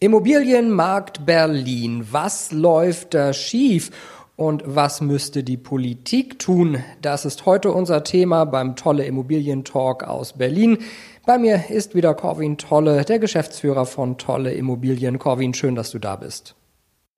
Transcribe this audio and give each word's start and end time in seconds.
Immobilienmarkt 0.00 1.24
Berlin. 1.24 2.06
Was 2.10 2.50
läuft 2.50 3.14
da 3.14 3.32
schief? 3.32 3.90
Und 4.36 4.64
was 4.66 5.00
müsste 5.00 5.44
die 5.44 5.56
Politik 5.56 6.40
tun? 6.40 6.82
Das 7.00 7.24
ist 7.24 7.46
heute 7.46 7.70
unser 7.70 8.02
Thema 8.02 8.44
beim 8.44 8.74
Tolle 8.74 9.04
Immobilien 9.04 9.64
Talk 9.64 10.02
aus 10.02 10.32
Berlin. 10.32 10.78
Bei 11.24 11.38
mir 11.38 11.70
ist 11.70 11.94
wieder 11.94 12.14
Corwin 12.14 12.58
Tolle, 12.58 13.04
der 13.04 13.20
Geschäftsführer 13.20 13.86
von 13.86 14.18
Tolle 14.18 14.52
Immobilien. 14.52 15.20
Corwin, 15.20 15.54
schön, 15.54 15.76
dass 15.76 15.92
du 15.92 16.00
da 16.00 16.16
bist. 16.16 16.56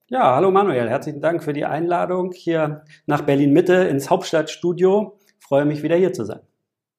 Ja, 0.08 0.36
hallo 0.36 0.50
Manuel, 0.50 0.90
herzlichen 0.90 1.22
Dank 1.22 1.42
für 1.42 1.54
die 1.54 1.64
Einladung 1.64 2.32
hier 2.32 2.84
nach 3.06 3.22
Berlin 3.22 3.54
Mitte 3.54 3.72
ins 3.74 4.10
Hauptstadtstudio. 4.10 5.18
Ich 5.40 5.46
freue 5.46 5.64
mich 5.64 5.82
wieder 5.82 5.96
hier 5.96 6.12
zu 6.12 6.24
sein. 6.24 6.40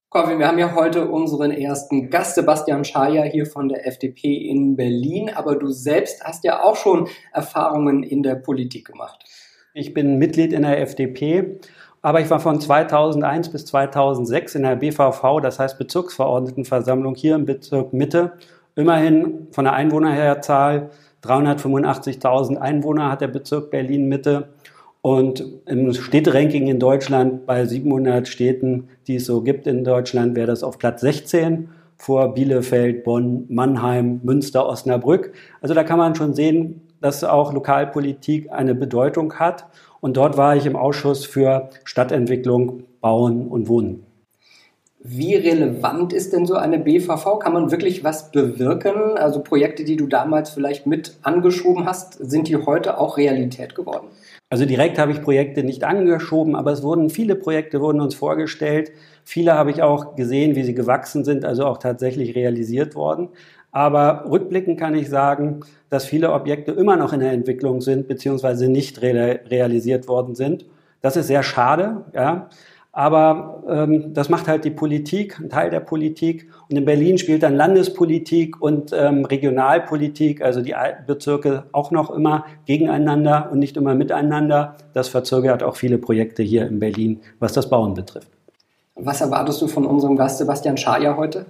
Corvin, 0.10 0.40
wir 0.40 0.48
haben 0.48 0.58
ja 0.58 0.74
heute 0.74 1.10
unseren 1.10 1.52
ersten 1.52 2.10
Gast, 2.10 2.36
Sebastian 2.36 2.86
Schaja, 2.86 3.24
hier 3.24 3.46
von 3.46 3.68
der 3.68 3.86
FDP 3.86 4.38
in 4.38 4.78
Berlin. 4.78 5.30
Aber 5.36 5.58
du 5.58 5.70
selbst 5.70 6.24
hast 6.24 6.46
ja 6.46 6.64
auch 6.64 6.78
schon 6.78 7.10
Erfahrungen 7.34 8.04
in 8.04 8.24
der 8.24 8.36
Politik 8.36 8.88
gemacht. 8.88 9.26
Ich 9.74 9.94
bin 9.94 10.18
Mitglied 10.18 10.54
in 10.54 10.62
der 10.62 10.80
FDP, 10.80 11.60
aber 12.02 12.22
ich 12.22 12.30
war 12.30 12.40
von 12.40 12.62
2001 12.62 13.50
bis 13.50 13.66
2006 13.66 14.56
in 14.56 14.64
der 14.64 14.78
BVV, 14.78 15.42
das 15.42 15.60
heißt 15.60 15.78
Bezirksverordnetenversammlung 15.78 17.16
hier 17.16 17.36
im 17.36 17.44
Bezirk 17.44 17.92
Mitte. 17.92 18.32
Immerhin 18.78 19.48
von 19.52 19.66
der 19.66 19.74
Einwohnerzahl 19.74 20.90
385.000 21.22 22.56
Einwohner 22.56 23.12
hat 23.12 23.20
der 23.20 23.28
Bezirk 23.28 23.72
Berlin 23.72 24.08
Mitte 24.08 24.54
und 25.08 25.46
im 25.68 25.94
Städteranking 25.94 26.68
in 26.68 26.80
Deutschland 26.80 27.46
bei 27.46 27.66
700 27.66 28.28
Städten, 28.28 28.90
die 29.08 29.16
es 29.16 29.26
so 29.26 29.42
gibt 29.42 29.66
in 29.66 29.86
Deutschland, 29.86 30.36
wäre 30.36 30.48
das 30.48 30.64
auf 30.64 30.78
Platz 30.78 31.00
16 31.00 31.70
vor 31.96 32.34
Bielefeld, 32.34 33.06
Bonn, 33.06 33.46
Mannheim, 33.48 34.20
Münster, 34.24 34.68
Osnabrück. 34.68 35.32
Also 35.62 35.74
da 35.74 35.86
kann 35.86 35.98
man 35.98 36.16
schon 36.16 36.34
sehen, 36.34 36.82
dass 37.00 37.24
auch 37.24 37.54
Lokalpolitik 37.54 38.52
eine 38.52 38.76
Bedeutung 38.76 39.36
hat. 39.36 39.68
Und 40.02 40.18
dort 40.18 40.36
war 40.36 40.58
ich 40.58 40.66
im 40.66 40.76
Ausschuss 40.76 41.26
für 41.26 41.70
Stadtentwicklung, 41.86 42.84
Bauen 43.00 43.48
und 43.48 43.70
Wohnen. 43.70 44.07
Wie 45.10 45.36
relevant 45.36 46.12
ist 46.12 46.34
denn 46.34 46.46
so 46.46 46.56
eine 46.56 46.80
BVV? 46.80 47.40
Kann 47.40 47.54
man 47.54 47.72
wirklich 47.72 48.04
was 48.04 48.30
bewirken? 48.30 49.18
Also 49.18 49.40
Projekte, 49.40 49.86
die 49.86 49.96
du 49.96 50.06
damals 50.06 50.50
vielleicht 50.50 50.86
mit 50.86 51.14
angeschoben 51.22 51.86
hast, 51.86 52.16
sind 52.16 52.50
die 52.50 52.58
heute 52.58 52.98
auch 52.98 53.16
Realität 53.16 53.74
geworden? 53.74 54.08
Also 54.50 54.66
direkt 54.66 55.00
habe 55.00 55.14
ich 55.14 55.22
Projekte 55.22 55.64
nicht 55.64 55.86
angeschoben, 55.86 56.58
aber 56.58 56.74
es 56.74 56.84
wurden 56.84 57.10
viele 57.10 57.36
Projekte 57.36 57.80
wurden 57.80 58.02
uns 58.02 58.16
vorgestellt. 58.16 58.92
Viele 59.24 59.54
habe 59.54 59.72
ich 59.72 59.82
auch 59.82 60.18
gesehen, 60.18 60.58
wie 60.58 60.64
sie 60.64 60.74
gewachsen 60.74 61.24
sind, 61.24 61.46
also 61.46 61.66
auch 61.66 61.78
tatsächlich 61.78 62.36
realisiert 62.36 62.94
worden. 62.94 63.30
Aber 63.72 64.26
rückblickend 64.30 64.78
kann 64.78 64.94
ich 64.94 65.08
sagen, 65.08 65.62
dass 65.90 66.04
viele 66.04 66.34
Objekte 66.34 66.74
immer 66.74 66.98
noch 66.98 67.14
in 67.14 67.22
der 67.22 67.32
Entwicklung 67.32 67.80
sind, 67.80 68.10
beziehungsweise 68.10 68.68
nicht 68.68 69.02
realisiert 69.02 70.10
worden 70.10 70.36
sind. 70.36 70.66
Das 71.02 71.16
ist 71.16 71.28
sehr 71.28 71.44
schade, 71.44 72.04
ja. 72.14 72.50
Aber 72.98 73.62
ähm, 73.70 74.12
das 74.16 74.28
macht 74.28 74.48
halt 74.48 74.66
die 74.66 74.72
Politik, 74.72 75.40
ein 75.40 75.52
Teil 75.52 75.70
der 75.70 75.82
Politik. 75.82 76.50
Und 76.68 76.78
in 76.78 76.86
Berlin 76.86 77.20
spielt 77.20 77.44
dann 77.44 77.54
Landespolitik 77.54 78.60
und 78.60 78.92
ähm, 78.92 79.24
Regionalpolitik, 79.24 80.42
also 80.42 80.62
die 80.62 80.74
Bezirke 81.06 81.66
auch 81.74 81.92
noch 81.92 82.10
immer 82.10 82.46
gegeneinander 82.66 83.50
und 83.52 83.60
nicht 83.60 83.78
immer 83.78 83.94
miteinander. 83.94 84.78
Das 84.94 85.10
verzögert 85.10 85.62
auch 85.62 85.76
viele 85.76 86.00
Projekte 86.00 86.42
hier 86.42 86.66
in 86.66 86.80
Berlin, 86.80 87.20
was 87.38 87.54
das 87.54 87.70
Bauen 87.70 87.94
betrifft. 87.94 88.30
Was 88.96 89.22
erwartest 89.22 89.62
du 89.62 89.68
von 89.68 89.86
unserem 89.86 90.16
Gast 90.16 90.40
Sebastian 90.40 90.76
Schaja 90.76 91.16
heute? 91.18 91.46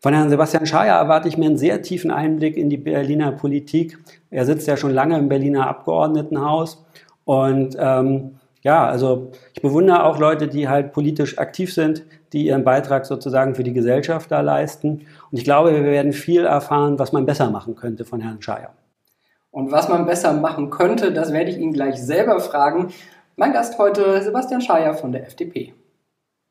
Von 0.00 0.14
Herrn 0.14 0.30
Sebastian 0.30 0.66
Schaja 0.66 0.98
erwarte 0.98 1.28
ich 1.28 1.38
mir 1.38 1.46
einen 1.46 1.58
sehr 1.58 1.82
tiefen 1.82 2.10
Einblick 2.10 2.56
in 2.56 2.70
die 2.70 2.76
Berliner 2.76 3.30
Politik. 3.30 3.98
Er 4.30 4.46
sitzt 4.46 4.66
ja 4.66 4.76
schon 4.76 4.90
lange 4.90 5.16
im 5.16 5.28
Berliner 5.28 5.68
Abgeordnetenhaus 5.68 6.84
und 7.24 7.76
ähm, 7.78 8.32
ja, 8.62 8.86
also 8.86 9.32
ich 9.54 9.60
bewundere 9.60 10.04
auch 10.04 10.18
Leute, 10.18 10.48
die 10.48 10.68
halt 10.68 10.92
politisch 10.92 11.38
aktiv 11.38 11.74
sind, 11.74 12.04
die 12.32 12.46
ihren 12.46 12.64
Beitrag 12.64 13.06
sozusagen 13.06 13.54
für 13.54 13.64
die 13.64 13.72
Gesellschaft 13.72 14.30
da 14.30 14.40
leisten. 14.40 15.06
Und 15.30 15.38
ich 15.38 15.44
glaube, 15.44 15.72
wir 15.72 15.84
werden 15.84 16.12
viel 16.12 16.44
erfahren, 16.44 16.98
was 16.98 17.12
man 17.12 17.26
besser 17.26 17.50
machen 17.50 17.74
könnte 17.74 18.04
von 18.04 18.20
Herrn 18.20 18.40
Scheier. 18.40 18.70
Und 19.50 19.70
was 19.72 19.88
man 19.88 20.06
besser 20.06 20.32
machen 20.32 20.70
könnte, 20.70 21.12
das 21.12 21.32
werde 21.32 21.50
ich 21.50 21.58
ihn 21.58 21.72
gleich 21.72 22.00
selber 22.02 22.40
fragen. 22.40 22.88
Mein 23.36 23.52
Gast 23.52 23.78
heute 23.78 24.22
Sebastian 24.22 24.60
Scheier 24.60 24.94
von 24.94 25.12
der 25.12 25.26
FDP. 25.26 25.74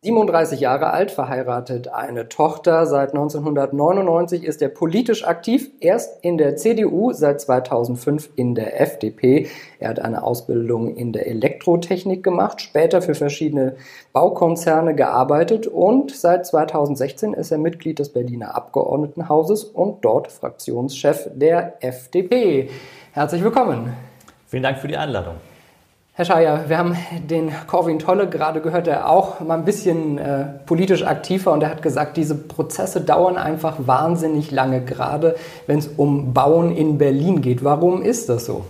37 0.03 0.59
Jahre 0.59 0.89
alt, 0.93 1.11
verheiratet, 1.11 1.89
eine 1.89 2.27
Tochter. 2.27 2.87
Seit 2.87 3.09
1999 3.09 4.43
ist 4.43 4.59
er 4.63 4.69
politisch 4.69 5.27
aktiv, 5.27 5.69
erst 5.79 6.25
in 6.25 6.39
der 6.39 6.55
CDU, 6.55 7.11
seit 7.13 7.39
2005 7.39 8.31
in 8.35 8.55
der 8.55 8.81
FDP. 8.81 9.47
Er 9.77 9.89
hat 9.89 9.99
eine 9.99 10.23
Ausbildung 10.23 10.95
in 10.95 11.13
der 11.13 11.27
Elektrotechnik 11.27 12.23
gemacht, 12.23 12.61
später 12.61 13.03
für 13.03 13.13
verschiedene 13.13 13.75
Baukonzerne 14.11 14.95
gearbeitet 14.95 15.67
und 15.67 16.09
seit 16.09 16.47
2016 16.47 17.35
ist 17.35 17.51
er 17.51 17.59
Mitglied 17.59 17.99
des 17.99 18.09
Berliner 18.09 18.55
Abgeordnetenhauses 18.55 19.65
und 19.65 20.03
dort 20.03 20.31
Fraktionschef 20.31 21.29
der 21.35 21.75
FDP. 21.79 22.71
Herzlich 23.11 23.43
willkommen. 23.43 23.93
Vielen 24.47 24.63
Dank 24.63 24.79
für 24.79 24.87
die 24.87 24.97
Einladung. 24.97 25.35
Herr 26.13 26.25
Scheier, 26.25 26.65
wir 26.67 26.77
haben 26.77 26.97
den 27.29 27.53
Corwin 27.67 27.97
Tolle 27.97 28.27
gerade 28.27 28.59
gehört, 28.59 28.85
der 28.85 29.09
auch 29.09 29.39
mal 29.39 29.57
ein 29.57 29.63
bisschen 29.63 30.17
äh, 30.17 30.43
politisch 30.65 31.03
aktiver 31.03 31.53
und 31.53 31.63
er 31.63 31.69
hat 31.69 31.81
gesagt, 31.81 32.17
diese 32.17 32.35
Prozesse 32.35 32.99
dauern 32.99 33.37
einfach 33.37 33.77
wahnsinnig 33.87 34.51
lange, 34.51 34.83
gerade 34.83 35.37
wenn 35.67 35.79
es 35.79 35.87
um 35.87 36.33
Bauen 36.33 36.75
in 36.75 36.97
Berlin 36.97 37.41
geht. 37.41 37.63
Warum 37.63 38.01
ist 38.03 38.27
das 38.27 38.45
so? 38.45 38.65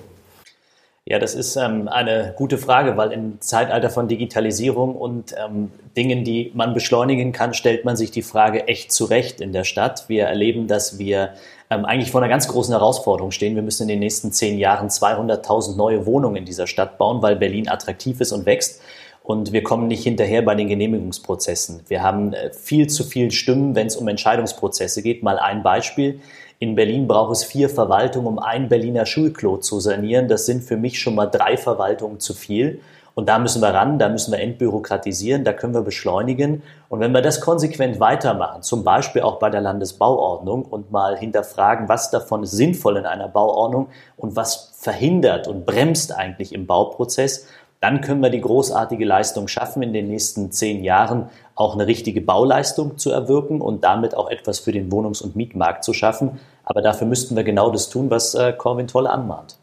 Ja, 1.06 1.18
das 1.18 1.34
ist 1.34 1.56
ähm, 1.56 1.88
eine 1.88 2.36
gute 2.38 2.60
Frage, 2.60 2.96
weil 2.96 3.12
im 3.12 3.42
Zeitalter 3.42 3.90
von 3.90 4.08
Digitalisierung 4.08 4.96
und 4.96 5.34
ähm, 5.44 5.72
Dingen, 5.98 6.24
die 6.24 6.52
man 6.54 6.76
beschleunigen 6.76 7.32
kann, 7.32 7.56
stellt 7.56 7.86
man 7.86 7.98
sich 7.98 8.12
die 8.12 8.22
Frage 8.22 8.68
echt 8.68 8.92
zurecht 8.92 9.42
in 9.42 9.52
der 9.52 9.64
Stadt. 9.64 10.06
Wir 10.10 10.26
erleben, 10.26 10.68
dass 10.68 11.00
wir 11.00 11.32
ähm, 11.72 11.86
eigentlich 11.86 12.12
vor 12.12 12.22
einer 12.22 12.30
ganz 12.30 12.48
großen 12.50 12.74
Herausforderung 12.74 13.32
stehen. 13.32 13.56
Wir 13.56 13.64
müssen 13.64 13.84
in 13.84 13.88
den 13.88 14.00
nächsten 14.00 14.32
zehn 14.32 14.60
Jahren 14.60 14.90
200.000 14.90 15.78
neue 15.78 16.06
Wohnungen 16.06 16.36
in 16.36 16.46
dieser 16.46 16.68
Stadt 16.68 16.98
bauen, 16.98 17.22
weil 17.22 17.38
Berlin 17.38 17.70
attraktiv 17.70 18.20
ist 18.20 18.34
und 18.34 18.46
wächst. 18.46 18.82
Und 19.24 19.54
wir 19.54 19.64
kommen 19.64 19.88
nicht 19.88 20.04
hinterher 20.04 20.42
bei 20.42 20.54
den 20.56 20.68
Genehmigungsprozessen. 20.68 21.84
Wir 21.88 22.04
haben 22.04 22.34
äh, 22.34 22.52
viel 22.52 22.88
zu 22.88 23.04
viele 23.06 23.32
Stimmen, 23.32 23.74
wenn 23.74 23.88
es 23.88 23.96
um 23.96 24.08
Entscheidungsprozesse 24.08 25.02
geht. 25.02 25.24
Mal 25.24 25.40
ein 25.40 25.64
Beispiel. 25.64 26.20
In 26.60 26.76
Berlin 26.76 27.08
braucht 27.08 27.32
es 27.32 27.44
vier 27.44 27.70
Verwaltungen, 27.70 28.28
um 28.28 28.40
ein 28.40 28.68
Berliner 28.68 29.06
Schulklo 29.06 29.58
zu 29.58 29.80
sanieren. 29.80 30.28
Das 30.28 30.46
sind 30.46 30.64
für 30.64 30.78
mich 30.78 31.00
schon 31.00 31.16
mal 31.16 31.28
drei 31.28 31.56
Verwaltungen 31.56 32.20
zu 32.20 32.34
viel. 32.34 32.82
Und 33.14 33.28
da 33.28 33.40
müssen 33.40 33.62
wir 33.62 33.74
ran, 33.74 34.00
da 34.00 34.10
müssen 34.10 34.32
wir 34.32 34.40
entbürokratisieren, 34.40 35.44
da 35.44 35.54
können 35.54 35.74
wir 35.74 35.82
beschleunigen. 35.82 36.64
Und 36.90 37.02
wenn 37.02 37.12
wir 37.12 37.22
das 37.22 37.42
konsequent 37.42 38.00
weitermachen, 38.00 38.62
zum 38.62 38.84
Beispiel 38.84 39.22
auch 39.22 39.40
bei 39.40 39.50
der 39.50 39.62
Landesbauordnung 39.62 40.64
und 40.64 40.92
mal 40.92 41.18
hinterfragen, 41.18 41.90
was 41.90 42.10
davon 42.10 42.44
ist 42.44 42.52
sinnvoll 42.52 42.98
in 42.98 43.06
einer 43.06 43.28
Bauordnung 43.28 43.88
und 44.18 44.36
was 44.36 44.72
verhindert 44.78 45.48
und 45.48 45.66
bremst 45.66 46.16
eigentlich 46.16 46.54
im 46.54 46.68
Bauprozess, 46.68 47.48
dann 47.82 48.02
können 48.02 48.22
wir 48.22 48.30
die 48.30 48.42
großartige 48.42 49.06
Leistung 49.06 49.48
schaffen, 49.48 49.82
in 49.82 49.92
den 49.92 50.08
nächsten 50.08 50.52
zehn 50.52 50.84
Jahren 50.84 51.30
auch 51.56 51.74
eine 51.74 51.88
richtige 51.88 52.22
Bauleistung 52.22 53.00
zu 53.00 53.12
erwirken 53.12 53.60
und 53.60 53.84
damit 53.84 54.16
auch 54.16 54.30
etwas 54.30 54.60
für 54.60 54.72
den 54.72 54.92
Wohnungs- 54.92 55.22
und 55.22 55.36
Mietmarkt 55.36 55.84
zu 55.84 55.92
schaffen. 55.92 56.40
Aber 56.64 56.84
dafür 56.84 57.08
müssten 57.08 57.36
wir 57.36 57.44
genau 57.44 57.72
das 57.72 57.90
tun, 57.90 58.12
was 58.12 58.36
äh, 58.36 58.54
Corwin 58.54 58.88
Tolle 58.88 59.10
anmahnt. 59.10 59.58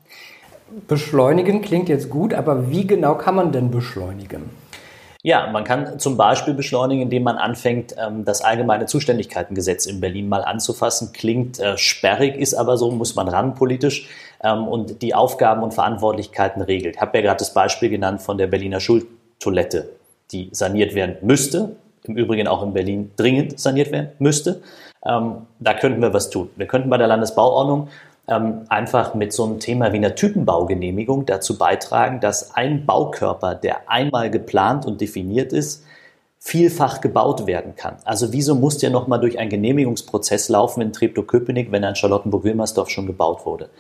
Beschleunigen 0.86 1.62
klingt 1.62 1.88
jetzt 1.88 2.10
gut, 2.10 2.34
aber 2.34 2.70
wie 2.70 2.86
genau 2.86 3.14
kann 3.14 3.34
man 3.34 3.52
denn 3.52 3.70
beschleunigen? 3.70 4.50
Ja, 5.22 5.50
man 5.50 5.64
kann 5.64 5.98
zum 5.98 6.16
Beispiel 6.16 6.54
beschleunigen, 6.54 7.02
indem 7.02 7.24
man 7.24 7.36
anfängt, 7.36 7.94
ähm, 7.98 8.24
das 8.24 8.40
allgemeine 8.40 8.86
Zuständigkeitengesetz 8.86 9.86
in 9.86 10.00
Berlin 10.00 10.28
mal 10.28 10.44
anzufassen. 10.44 11.12
Klingt 11.12 11.58
äh, 11.58 11.76
sperrig, 11.76 12.36
ist 12.36 12.54
aber 12.54 12.76
so, 12.76 12.92
muss 12.92 13.16
man 13.16 13.26
ran 13.28 13.54
politisch 13.54 14.08
ähm, 14.44 14.68
und 14.68 15.02
die 15.02 15.14
Aufgaben 15.14 15.62
und 15.64 15.74
Verantwortlichkeiten 15.74 16.62
regelt. 16.62 16.96
Ich 16.96 17.00
habe 17.00 17.18
ja 17.18 17.24
gerade 17.24 17.38
das 17.38 17.52
Beispiel 17.52 17.88
genannt 17.88 18.22
von 18.22 18.38
der 18.38 18.46
Berliner 18.46 18.78
Schultoilette, 18.78 19.90
die 20.30 20.50
saniert 20.52 20.94
werden 20.94 21.16
müsste, 21.22 21.76
im 22.04 22.16
Übrigen 22.16 22.46
auch 22.46 22.62
in 22.62 22.72
Berlin 22.72 23.10
dringend 23.16 23.58
saniert 23.58 23.90
werden 23.90 24.10
müsste. 24.20 24.62
Ähm, 25.04 25.46
da 25.58 25.74
könnten 25.74 26.00
wir 26.00 26.14
was 26.14 26.30
tun. 26.30 26.50
Wir 26.56 26.66
könnten 26.66 26.90
bei 26.90 26.96
der 26.96 27.08
Landesbauordnung 27.08 27.88
ähm, 28.28 28.62
einfach 28.68 29.14
mit 29.14 29.32
so 29.32 29.44
einem 29.44 29.58
Thema 29.58 29.92
wie 29.92 29.96
einer 29.96 30.14
Typenbaugenehmigung 30.14 31.26
dazu 31.26 31.58
beitragen, 31.58 32.20
dass 32.20 32.54
ein 32.54 32.86
Baukörper, 32.86 33.54
der 33.54 33.90
einmal 33.90 34.30
geplant 34.30 34.86
und 34.86 35.00
definiert 35.00 35.52
ist, 35.52 35.84
vielfach 36.40 37.00
gebaut 37.00 37.46
werden 37.46 37.74
kann. 37.74 37.96
Also 38.04 38.32
wieso 38.32 38.54
muss 38.54 38.78
der 38.78 38.90
nochmal 38.90 39.20
durch 39.20 39.38
einen 39.38 39.50
Genehmigungsprozess 39.50 40.48
laufen 40.48 40.80
in 40.80 40.92
Treptow-Köpenick, 40.92 41.72
wenn 41.72 41.82
er 41.82 41.90
in 41.90 41.96
Charlottenburg-Wilmersdorf 41.96 42.90
schon 42.90 43.06
gebaut 43.06 43.44
wurde? 43.44 43.70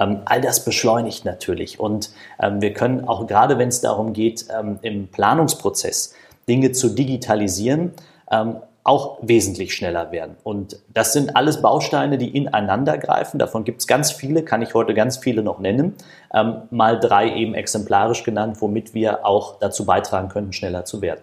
Ähm, 0.00 0.22
all 0.24 0.40
das 0.40 0.64
beschleunigt 0.64 1.24
natürlich 1.24 1.78
und 1.78 2.10
ähm, 2.40 2.62
wir 2.62 2.72
können 2.72 3.06
auch 3.06 3.26
gerade, 3.26 3.58
wenn 3.58 3.68
es 3.68 3.80
darum 3.80 4.12
geht, 4.12 4.46
ähm, 4.58 4.78
im 4.82 5.08
Planungsprozess 5.08 6.14
Dinge 6.48 6.72
zu 6.72 6.88
digitalisieren, 6.88 7.92
ähm, 8.30 8.56
auch 8.86 9.18
wesentlich 9.22 9.74
schneller 9.74 10.12
werden. 10.12 10.36
Und 10.44 10.78
das 10.94 11.12
sind 11.12 11.36
alles 11.36 11.60
Bausteine, 11.60 12.18
die 12.18 12.36
ineinander 12.36 12.98
greifen. 12.98 13.38
Davon 13.38 13.64
gibt 13.64 13.80
es 13.80 13.86
ganz 13.86 14.12
viele, 14.12 14.42
kann 14.42 14.62
ich 14.62 14.74
heute 14.74 14.94
ganz 14.94 15.16
viele 15.18 15.42
noch 15.42 15.58
nennen. 15.58 15.94
Ähm, 16.32 16.62
mal 16.70 16.98
drei 17.00 17.34
eben 17.34 17.54
exemplarisch 17.54 18.22
genannt, 18.22 18.58
womit 18.60 18.94
wir 18.94 19.26
auch 19.26 19.58
dazu 19.58 19.84
beitragen 19.84 20.28
können, 20.28 20.52
schneller 20.52 20.84
zu 20.84 21.02
werden. 21.02 21.20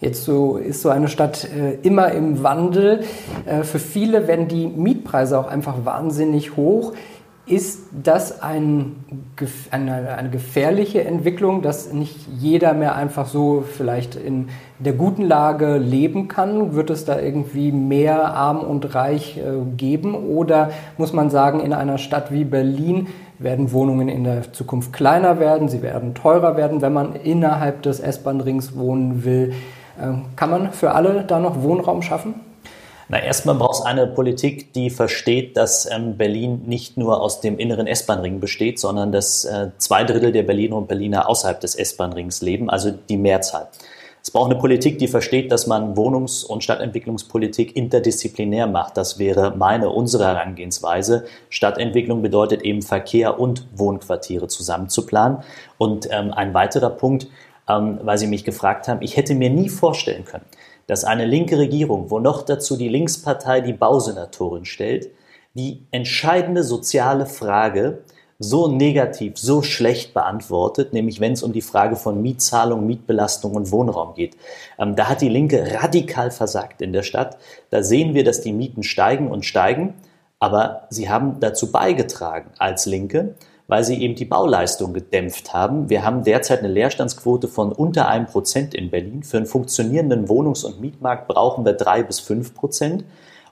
Jetzt 0.00 0.24
so 0.24 0.56
ist 0.56 0.82
so 0.82 0.88
eine 0.88 1.06
Stadt 1.06 1.44
äh, 1.44 1.74
immer 1.82 2.10
im 2.10 2.42
Wandel. 2.42 3.04
Äh, 3.46 3.62
für 3.62 3.78
viele 3.78 4.26
werden 4.26 4.48
die 4.48 4.66
Mietpreise 4.66 5.38
auch 5.38 5.46
einfach 5.46 5.84
wahnsinnig 5.84 6.56
hoch. 6.56 6.94
Ist 7.44 7.88
das 8.04 8.40
ein, 8.40 9.04
eine, 9.72 10.14
eine, 10.16 10.30
gefährliche 10.30 11.02
Entwicklung, 11.02 11.60
dass 11.60 11.92
nicht 11.92 12.16
jeder 12.38 12.72
mehr 12.72 12.94
einfach 12.94 13.26
so 13.26 13.62
vielleicht 13.62 14.14
in 14.14 14.48
der 14.78 14.92
guten 14.92 15.22
Lage 15.24 15.76
leben 15.78 16.28
kann? 16.28 16.74
Wird 16.74 16.90
es 16.90 17.04
da 17.04 17.18
irgendwie 17.18 17.72
mehr 17.72 18.32
arm 18.32 18.60
und 18.60 18.94
reich 18.94 19.38
äh, 19.38 19.42
geben? 19.76 20.14
Oder 20.14 20.70
muss 20.98 21.12
man 21.12 21.30
sagen, 21.30 21.58
in 21.58 21.72
einer 21.72 21.98
Stadt 21.98 22.30
wie 22.30 22.44
Berlin 22.44 23.08
werden 23.40 23.72
Wohnungen 23.72 24.08
in 24.08 24.22
der 24.22 24.52
Zukunft 24.52 24.92
kleiner 24.92 25.40
werden, 25.40 25.68
sie 25.68 25.82
werden 25.82 26.14
teurer 26.14 26.56
werden, 26.56 26.80
wenn 26.80 26.92
man 26.92 27.16
innerhalb 27.16 27.82
des 27.82 27.98
S-Bahn-Rings 27.98 28.76
wohnen 28.76 29.24
will? 29.24 29.52
Äh, 30.00 30.12
kann 30.36 30.50
man 30.50 30.70
für 30.70 30.92
alle 30.92 31.24
da 31.24 31.40
noch 31.40 31.60
Wohnraum 31.60 32.02
schaffen? 32.02 32.34
Na, 33.12 33.18
erstmal 33.18 33.56
braucht 33.56 33.74
es 33.74 33.82
eine 33.82 34.06
Politik, 34.06 34.72
die 34.72 34.88
versteht, 34.88 35.58
dass 35.58 35.84
ähm, 35.84 36.16
Berlin 36.16 36.62
nicht 36.64 36.96
nur 36.96 37.20
aus 37.20 37.42
dem 37.42 37.58
inneren 37.58 37.86
S-Bahn-Ring 37.86 38.40
besteht, 38.40 38.80
sondern 38.80 39.12
dass 39.12 39.44
äh, 39.44 39.68
zwei 39.76 40.02
Drittel 40.04 40.32
der 40.32 40.44
Berliner 40.44 40.76
und 40.76 40.88
Berliner 40.88 41.28
außerhalb 41.28 41.60
des 41.60 41.74
S-Bahn-Rings 41.74 42.40
leben, 42.40 42.70
also 42.70 42.90
die 42.90 43.18
Mehrzahl. 43.18 43.68
Es 44.22 44.30
braucht 44.30 44.50
eine 44.50 44.58
Politik, 44.58 44.98
die 44.98 45.08
versteht, 45.08 45.52
dass 45.52 45.66
man 45.66 45.94
Wohnungs- 45.94 46.42
und 46.42 46.64
Stadtentwicklungspolitik 46.64 47.76
interdisziplinär 47.76 48.66
macht. 48.66 48.96
Das 48.96 49.18
wäre 49.18 49.54
meine, 49.58 49.90
unsere 49.90 50.24
Herangehensweise. 50.24 51.26
Stadtentwicklung 51.50 52.22
bedeutet 52.22 52.62
eben 52.62 52.80
Verkehr 52.80 53.38
und 53.38 53.66
Wohnquartiere 53.74 54.48
zusammenzuplanen. 54.48 55.42
Und 55.76 56.08
ähm, 56.10 56.32
ein 56.32 56.54
weiterer 56.54 56.88
Punkt, 56.88 57.26
ähm, 57.68 58.00
weil 58.04 58.16
Sie 58.16 58.26
mich 58.26 58.44
gefragt 58.44 58.88
haben, 58.88 59.02
ich 59.02 59.18
hätte 59.18 59.34
mir 59.34 59.50
nie 59.50 59.68
vorstellen 59.68 60.24
können, 60.24 60.46
dass 60.86 61.04
eine 61.04 61.26
linke 61.26 61.58
Regierung, 61.58 62.10
wo 62.10 62.18
noch 62.18 62.42
dazu 62.42 62.76
die 62.76 62.88
Linkspartei 62.88 63.60
die 63.60 63.72
Bausenatorin 63.72 64.64
stellt, 64.64 65.10
die 65.54 65.82
entscheidende 65.90 66.62
soziale 66.64 67.26
Frage 67.26 68.02
so 68.38 68.68
negativ, 68.68 69.38
so 69.38 69.62
schlecht 69.62 70.14
beantwortet, 70.14 70.92
nämlich 70.92 71.20
wenn 71.20 71.32
es 71.32 71.42
um 71.42 71.52
die 71.52 71.60
Frage 71.60 71.96
von 71.96 72.20
Mietzahlung, 72.20 72.86
Mietbelastung 72.86 73.54
und 73.54 73.70
Wohnraum 73.70 74.14
geht. 74.14 74.36
Ähm, 74.78 74.96
da 74.96 75.08
hat 75.08 75.20
die 75.20 75.28
Linke 75.28 75.64
radikal 75.80 76.30
versagt 76.30 76.82
in 76.82 76.92
der 76.92 77.02
Stadt. 77.02 77.38
Da 77.70 77.82
sehen 77.82 78.14
wir, 78.14 78.24
dass 78.24 78.40
die 78.40 78.52
Mieten 78.52 78.82
steigen 78.82 79.30
und 79.30 79.44
steigen, 79.44 79.94
aber 80.40 80.88
sie 80.90 81.08
haben 81.08 81.38
dazu 81.38 81.70
beigetragen 81.70 82.50
als 82.58 82.86
Linke, 82.86 83.34
weil 83.68 83.84
sie 83.84 84.02
eben 84.02 84.14
die 84.14 84.24
Bauleistung 84.24 84.92
gedämpft 84.92 85.52
haben. 85.52 85.88
Wir 85.88 86.04
haben 86.04 86.24
derzeit 86.24 86.60
eine 86.60 86.68
Leerstandsquote 86.68 87.48
von 87.48 87.72
unter 87.72 88.08
einem 88.08 88.26
Prozent 88.26 88.74
in 88.74 88.90
Berlin. 88.90 89.22
Für 89.22 89.38
einen 89.38 89.46
funktionierenden 89.46 90.28
Wohnungs- 90.28 90.64
und 90.64 90.80
Mietmarkt 90.80 91.28
brauchen 91.28 91.64
wir 91.64 91.72
drei 91.72 92.02
bis 92.02 92.20
fünf 92.20 92.54
Prozent. 92.54 93.04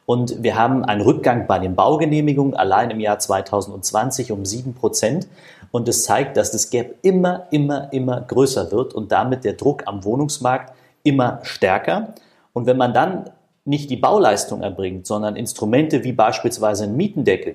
Und 0.06 0.42
wir 0.42 0.56
haben 0.56 0.84
einen 0.84 1.02
Rückgang 1.02 1.46
bei 1.46 1.58
den 1.58 1.76
Baugenehmigungen 1.76 2.54
allein 2.54 2.90
im 2.90 2.98
Jahr 2.98 3.18
2020 3.18 4.32
um 4.32 4.44
sieben 4.44 4.74
Prozent. 4.74 5.28
Und 5.70 5.88
es 5.88 6.04
zeigt, 6.04 6.36
dass 6.36 6.50
das 6.50 6.70
Gap 6.70 6.96
immer, 7.02 7.46
immer, 7.50 7.92
immer 7.92 8.20
größer 8.20 8.72
wird 8.72 8.92
und 8.92 9.12
damit 9.12 9.44
der 9.44 9.52
Druck 9.52 9.84
am 9.86 10.04
Wohnungsmarkt 10.04 10.74
immer 11.04 11.38
stärker. 11.42 12.14
Und 12.52 12.66
wenn 12.66 12.76
man 12.76 12.92
dann 12.92 13.30
nicht 13.64 13.88
die 13.90 13.96
Bauleistung 13.96 14.62
erbringt, 14.62 15.06
sondern 15.06 15.36
Instrumente 15.36 16.02
wie 16.02 16.12
beispielsweise 16.12 16.84
einen 16.84 16.96
Mietendeckel 16.96 17.54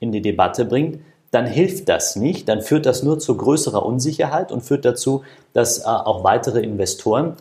in 0.00 0.10
die 0.10 0.22
Debatte 0.22 0.64
bringt, 0.64 0.98
dann 1.32 1.46
hilft 1.46 1.88
das 1.88 2.14
nicht, 2.14 2.48
dann 2.48 2.60
führt 2.60 2.86
das 2.86 3.02
nur 3.02 3.18
zu 3.18 3.36
größerer 3.36 3.84
Unsicherheit 3.84 4.52
und 4.52 4.60
führt 4.60 4.84
dazu, 4.84 5.24
dass 5.54 5.80
äh, 5.80 5.86
auch 5.86 6.22
weitere 6.22 6.60
Investoren 6.60 7.36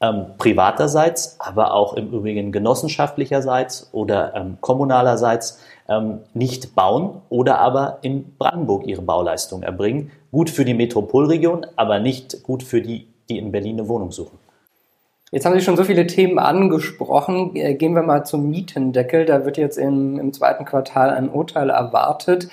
ähm, 0.00 0.26
privaterseits, 0.38 1.36
aber 1.40 1.74
auch 1.74 1.94
im 1.94 2.12
Übrigen 2.12 2.52
genossenschaftlicherseits 2.52 3.90
oder 3.92 4.34
ähm, 4.36 4.58
kommunalerseits 4.60 5.60
ähm, 5.88 6.20
nicht 6.34 6.76
bauen 6.76 7.20
oder 7.30 7.58
aber 7.58 7.98
in 8.02 8.36
Brandenburg 8.38 8.86
ihre 8.86 9.02
Bauleistung 9.02 9.64
erbringen. 9.64 10.12
Gut 10.30 10.48
für 10.48 10.64
die 10.64 10.74
Metropolregion, 10.74 11.66
aber 11.74 11.98
nicht 11.98 12.44
gut 12.44 12.62
für 12.62 12.80
die, 12.80 13.08
die 13.28 13.38
in 13.38 13.50
Berlin 13.50 13.80
eine 13.80 13.88
Wohnung 13.88 14.12
suchen. 14.12 14.38
Jetzt 15.32 15.46
haben 15.46 15.54
Sie 15.54 15.64
schon 15.64 15.76
so 15.76 15.84
viele 15.84 16.06
Themen 16.06 16.38
angesprochen. 16.38 17.56
Äh, 17.56 17.74
gehen 17.74 17.94
wir 17.94 18.02
mal 18.02 18.24
zum 18.24 18.50
Mietendeckel. 18.50 19.24
Da 19.24 19.44
wird 19.44 19.56
jetzt 19.56 19.78
im, 19.78 20.20
im 20.20 20.32
zweiten 20.32 20.64
Quartal 20.64 21.10
ein 21.10 21.28
Urteil 21.28 21.70
erwartet. 21.70 22.48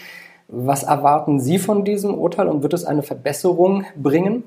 Was 0.51 0.81
erwarten 0.81 1.39
Sie 1.39 1.59
von 1.59 1.85
diesem 1.85 2.15
Urteil 2.15 2.47
und 2.47 2.63
wird 2.63 2.73
es 2.73 2.83
eine 2.83 3.03
Verbesserung 3.03 3.85
bringen? 3.95 4.43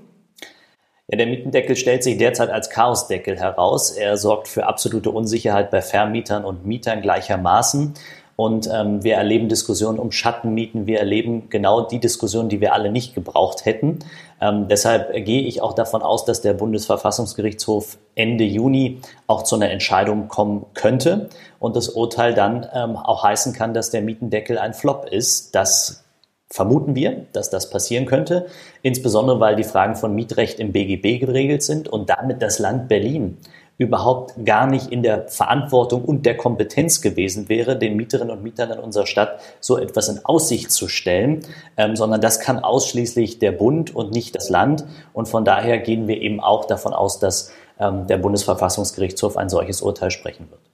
Ja, 1.06 1.16
der 1.16 1.28
Mietendeckel 1.28 1.76
stellt 1.76 2.02
sich 2.02 2.18
derzeit 2.18 2.50
als 2.50 2.70
Chaosdeckel 2.70 3.38
heraus. 3.38 3.92
Er 3.92 4.16
sorgt 4.16 4.48
für 4.48 4.66
absolute 4.66 5.10
Unsicherheit 5.10 5.70
bei 5.70 5.80
Vermietern 5.80 6.44
und 6.44 6.66
Mietern 6.66 7.02
gleichermaßen. 7.02 7.94
Und 8.42 8.68
ähm, 8.72 9.04
wir 9.04 9.14
erleben 9.14 9.48
Diskussionen 9.48 10.00
um 10.00 10.10
Schattenmieten. 10.10 10.88
Wir 10.88 10.98
erleben 10.98 11.48
genau 11.48 11.82
die 11.82 12.00
Diskussionen, 12.00 12.48
die 12.48 12.60
wir 12.60 12.72
alle 12.72 12.90
nicht 12.90 13.14
gebraucht 13.14 13.66
hätten. 13.66 14.00
Ähm, 14.40 14.66
deshalb 14.66 15.12
gehe 15.24 15.42
ich 15.42 15.62
auch 15.62 15.74
davon 15.74 16.02
aus, 16.02 16.24
dass 16.24 16.40
der 16.40 16.52
Bundesverfassungsgerichtshof 16.52 17.98
Ende 18.16 18.42
Juni 18.42 19.00
auch 19.28 19.44
zu 19.44 19.54
einer 19.54 19.70
Entscheidung 19.70 20.26
kommen 20.26 20.66
könnte 20.74 21.28
und 21.60 21.76
das 21.76 21.90
Urteil 21.90 22.34
dann 22.34 22.66
ähm, 22.74 22.96
auch 22.96 23.22
heißen 23.22 23.52
kann, 23.52 23.74
dass 23.74 23.90
der 23.90 24.02
Mietendeckel 24.02 24.58
ein 24.58 24.74
Flop 24.74 25.06
ist. 25.08 25.54
Das 25.54 26.02
vermuten 26.50 26.96
wir, 26.96 27.26
dass 27.32 27.48
das 27.48 27.70
passieren 27.70 28.06
könnte, 28.06 28.46
insbesondere 28.82 29.38
weil 29.38 29.54
die 29.54 29.62
Fragen 29.62 29.94
von 29.94 30.16
Mietrecht 30.16 30.58
im 30.58 30.72
BGB 30.72 31.20
geregelt 31.20 31.62
sind 31.62 31.88
und 31.88 32.10
damit 32.10 32.42
das 32.42 32.58
Land 32.58 32.88
Berlin 32.88 33.38
überhaupt 33.82 34.34
gar 34.44 34.66
nicht 34.66 34.90
in 34.90 35.02
der 35.02 35.28
Verantwortung 35.28 36.04
und 36.04 36.24
der 36.24 36.36
Kompetenz 36.36 37.00
gewesen 37.00 37.48
wäre, 37.48 37.76
den 37.76 37.96
Mieterinnen 37.96 38.36
und 38.36 38.42
Mietern 38.42 38.70
in 38.70 38.78
unserer 38.78 39.06
Stadt 39.06 39.40
so 39.60 39.78
etwas 39.78 40.08
in 40.08 40.24
Aussicht 40.24 40.70
zu 40.70 40.88
stellen, 40.88 41.40
ähm, 41.76 41.96
sondern 41.96 42.20
das 42.20 42.40
kann 42.40 42.58
ausschließlich 42.58 43.38
der 43.38 43.52
Bund 43.52 43.94
und 43.94 44.12
nicht 44.12 44.34
das 44.34 44.48
Land. 44.48 44.84
Und 45.12 45.28
von 45.28 45.44
daher 45.44 45.78
gehen 45.78 46.08
wir 46.08 46.20
eben 46.20 46.40
auch 46.40 46.64
davon 46.64 46.92
aus, 46.92 47.18
dass 47.18 47.52
ähm, 47.78 48.06
der 48.06 48.18
Bundesverfassungsgerichtshof 48.18 49.36
ein 49.36 49.48
solches 49.48 49.82
Urteil 49.82 50.10
sprechen 50.10 50.50
wird. 50.50 50.71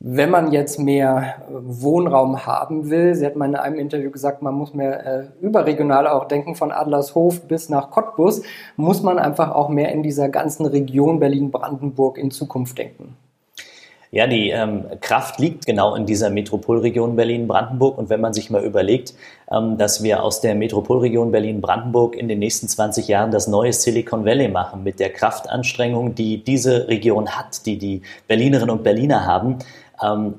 Wenn 0.00 0.30
man 0.30 0.52
jetzt 0.52 0.78
mehr 0.78 1.42
äh, 1.48 1.50
Wohnraum 1.50 2.46
haben 2.46 2.88
will, 2.88 3.16
Sie 3.16 3.26
hat 3.26 3.34
mal 3.34 3.48
in 3.48 3.56
einem 3.56 3.80
Interview 3.80 4.12
gesagt, 4.12 4.42
man 4.42 4.54
muss 4.54 4.72
mehr 4.72 5.04
äh, 5.04 5.26
überregional 5.40 6.06
auch 6.06 6.28
denken, 6.28 6.54
von 6.54 6.70
Adlershof 6.70 7.48
bis 7.48 7.68
nach 7.68 7.90
Cottbus, 7.90 8.42
muss 8.76 9.02
man 9.02 9.18
einfach 9.18 9.50
auch 9.50 9.68
mehr 9.68 9.90
in 9.90 10.04
dieser 10.04 10.28
ganzen 10.28 10.66
Region 10.66 11.18
Berlin-Brandenburg 11.18 12.16
in 12.16 12.30
Zukunft 12.30 12.78
denken. 12.78 13.16
Ja, 14.10 14.26
die 14.26 14.50
ähm, 14.50 14.84
Kraft 15.00 15.38
liegt 15.38 15.66
genau 15.66 15.94
in 15.94 16.06
dieser 16.06 16.30
Metropolregion 16.30 17.14
Berlin-Brandenburg. 17.14 17.98
Und 17.98 18.08
wenn 18.08 18.20
man 18.20 18.32
sich 18.32 18.48
mal 18.48 18.64
überlegt, 18.64 19.14
ähm, 19.50 19.76
dass 19.76 20.02
wir 20.02 20.22
aus 20.22 20.40
der 20.40 20.54
Metropolregion 20.54 21.30
Berlin-Brandenburg 21.30 22.16
in 22.16 22.26
den 22.26 22.38
nächsten 22.38 22.68
20 22.68 23.06
Jahren 23.06 23.30
das 23.30 23.48
neue 23.48 23.72
Silicon 23.72 24.24
Valley 24.24 24.48
machen, 24.48 24.82
mit 24.82 24.98
der 24.98 25.12
Kraftanstrengung, 25.12 26.14
die 26.14 26.42
diese 26.42 26.88
Region 26.88 27.28
hat, 27.30 27.66
die 27.66 27.76
die 27.76 28.02
Berlinerinnen 28.26 28.70
und 28.70 28.82
Berliner 28.82 29.26
haben, 29.26 29.58
ähm, 30.02 30.34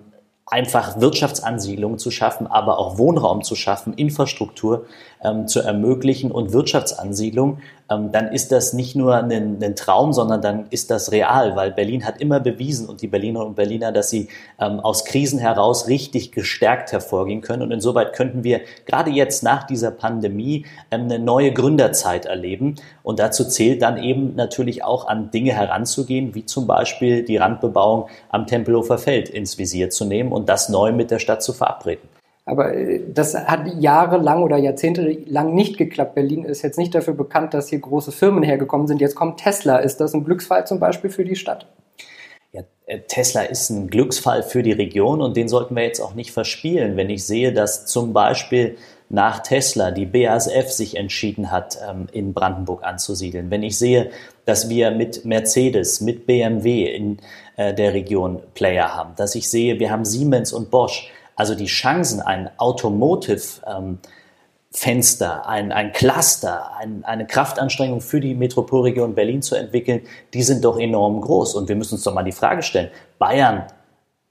einfach 0.50 1.00
Wirtschaftsansiedlungen 1.00 2.00
zu 2.00 2.12
schaffen, 2.12 2.48
aber 2.48 2.80
auch 2.80 2.98
Wohnraum 2.98 3.44
zu 3.44 3.56
schaffen, 3.56 3.94
Infrastruktur 3.94 4.86
ähm, 5.24 5.48
zu 5.48 5.60
ermöglichen 5.60 6.32
und 6.32 6.54
Wirtschaftsansiedlung, 6.54 7.60
ähm, 7.92 8.12
dann 8.12 8.32
ist 8.32 8.52
das 8.52 8.74
nicht 8.74 8.96
nur 8.96 9.16
ein, 9.16 9.62
ein, 9.62 9.76
Traum, 9.76 10.14
sondern 10.14 10.42
dann 10.42 10.68
ist 10.70 10.92
das 10.92 11.12
real, 11.12 11.56
weil 11.56 11.72
Berlin 11.72 12.06
hat 12.06 12.22
immer 12.22 12.40
bewiesen 12.40 12.88
und 12.88 13.02
die 13.02 13.08
Berlinerinnen 13.08 13.50
und 13.50 13.56
Berliner, 13.56 13.92
dass 13.92 14.10
sie 14.10 14.30
ähm, 14.60 14.80
aus 14.80 15.06
Krisen 15.06 15.40
heraus 15.40 15.88
richtig 15.88 16.32
gestärkt 16.32 16.92
hervorgehen 16.92 17.42
können. 17.42 17.64
Und 17.64 17.72
insoweit 17.72 18.14
könnten 18.14 18.44
wir 18.44 18.62
gerade 18.86 19.12
jetzt 19.12 19.44
nach 19.44 19.64
dieser 19.64 19.92
Pandemie 19.92 20.66
ähm, 20.92 21.04
eine 21.04 21.20
neue 21.20 21.52
Gründerzeit 21.52 22.26
erleben. 22.26 22.76
Und 23.04 23.20
dazu 23.20 23.44
zählt 23.46 23.82
dann 23.82 23.98
eben 24.02 24.36
natürlich 24.36 24.84
auch 24.84 25.08
an 25.08 25.32
Dinge 25.32 25.54
heranzugehen, 25.54 26.36
wie 26.36 26.46
zum 26.46 26.68
Beispiel 26.68 27.24
die 27.24 27.38
Randbebauung 27.38 28.08
am 28.30 28.46
Tempelhofer 28.46 28.98
Feld 28.98 29.30
ins 29.30 29.58
Visier 29.58 29.90
zu 29.90 30.06
nehmen 30.06 30.32
und 30.40 30.50
das 30.50 30.70
neu 30.70 30.92
mit 30.92 31.12
der 31.12 31.20
Stadt 31.20 31.44
zu 31.44 31.54
verabreden. 31.54 32.08
Aber 32.46 32.74
äh, 32.74 33.02
das 33.14 33.36
hat 33.36 33.68
jahrelang 33.80 34.42
oder 34.42 34.58
jahrzehntelang 34.58 35.54
nicht 35.54 35.78
geklappt. 35.78 36.16
Berlin 36.16 36.44
ist 36.44 36.64
jetzt 36.64 36.78
nicht 36.78 36.96
dafür 36.96 37.14
bekannt, 37.14 37.54
dass 37.54 37.70
hier 37.70 37.80
große 37.80 38.12
Firmen 38.12 38.44
hergekommen 38.44 38.88
sind. 38.88 39.02
Jetzt 39.02 39.16
kommt 39.16 39.40
Tesla. 39.40 39.78
Ist 39.78 39.98
das 39.98 40.14
ein 40.14 40.26
Glücksfall 40.26 40.66
zum 40.66 40.80
Beispiel 40.80 41.10
für 41.10 41.26
die 41.26 41.36
Stadt? 41.36 41.68
Ja, 42.52 42.64
äh, 42.88 43.00
Tesla 43.08 43.44
ist 43.44 43.70
ein 43.70 43.88
Glücksfall 43.88 44.42
für 44.42 44.64
die 44.64 44.72
Region 44.72 45.22
und 45.22 45.38
den 45.38 45.48
sollten 45.48 45.76
wir 45.76 45.84
jetzt 45.84 46.00
auch 46.00 46.16
nicht 46.16 46.32
verspielen. 46.32 46.98
Wenn 46.98 47.10
ich 47.10 47.26
sehe, 47.26 47.54
dass 47.54 47.86
zum 47.86 48.14
Beispiel 48.14 48.78
nach 49.10 49.40
Tesla 49.40 49.92
die 49.92 50.06
BASF 50.06 50.70
sich 50.70 50.96
entschieden 50.96 51.52
hat, 51.52 51.80
ähm, 51.88 52.08
in 52.12 52.34
Brandenburg 52.34 52.84
anzusiedeln. 52.84 53.50
Wenn 53.50 53.64
ich 53.64 53.78
sehe, 53.78 54.12
dass 54.46 54.70
wir 54.70 54.92
mit 54.92 55.26
Mercedes, 55.26 56.00
mit 56.02 56.26
BMW 56.28 56.86
in 56.86 57.18
äh, 57.60 57.74
der 57.74 57.94
Region 57.94 58.42
Player 58.54 58.96
haben, 58.96 59.16
dass 59.18 59.36
ich 59.36 59.50
sehe, 59.50 59.80
wir 59.80 59.92
haben 59.92 60.06
Siemens 60.06 60.54
und 60.54 60.72
Bosch. 60.72 61.12
Also 61.36 61.56
die 61.56 61.66
Chancen, 61.66 62.22
ein 62.22 62.50
Automotive 62.58 63.42
ähm, 63.68 64.00
ein, 64.86 65.74
ein 65.74 65.92
Cluster, 65.92 66.78
ein, 66.78 67.04
eine 67.04 67.28
Kraftanstrengung 67.28 68.00
für 68.00 68.22
die 68.22 68.34
Metropolregion 68.34 69.14
Berlin 69.14 69.42
zu 69.42 69.56
entwickeln, 69.56 70.04
die 70.34 70.42
sind 70.42 70.64
doch 70.64 70.80
enorm 70.80 71.20
groß. 71.20 71.56
Und 71.56 71.68
wir 71.68 71.76
müssen 71.76 71.96
uns 71.96 72.04
doch 72.04 72.14
mal 72.14 72.24
die 72.24 72.32
Frage 72.32 72.64
stellen, 72.64 72.92
Bayern, 73.18 73.66